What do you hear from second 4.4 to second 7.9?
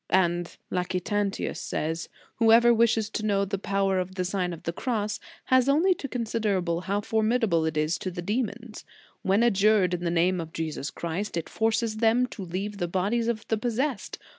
of the Cross, has only to consider how formidable it